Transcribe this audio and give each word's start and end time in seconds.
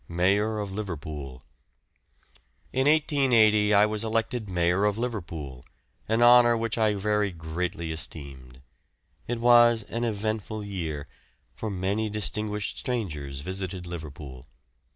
MAYOR 0.07 0.57
OF 0.57 0.71
LIVERPOOL. 0.71 1.43
In 2.73 2.87
1880 2.87 3.71
I 3.71 3.85
was 3.85 4.03
elected 4.03 4.49
Mayor 4.49 4.83
of 4.85 4.97
Liverpool, 4.97 5.63
an 6.09 6.23
honour 6.23 6.57
which 6.57 6.75
I 6.75 6.95
very 6.95 7.29
greatly 7.31 7.91
esteemed. 7.91 8.63
It 9.27 9.39
was 9.39 9.83
an 9.83 10.03
eventful 10.03 10.63
year, 10.63 11.07
for 11.55 11.69
many 11.69 12.09
distinguished 12.09 12.79
strangers 12.79 13.41
visited 13.41 13.85
Liverpool. 13.85 14.47